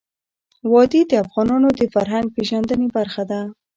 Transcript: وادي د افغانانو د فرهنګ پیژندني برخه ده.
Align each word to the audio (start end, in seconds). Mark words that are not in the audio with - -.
وادي 0.71 1.01
د 1.07 1.11
افغانانو 1.23 1.69
د 1.79 1.81
فرهنګ 1.93 2.25
پیژندني 2.35 2.87
برخه 2.97 3.23
ده. 3.31 3.41